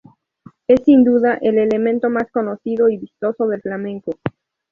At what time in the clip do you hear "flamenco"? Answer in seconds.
3.61-4.13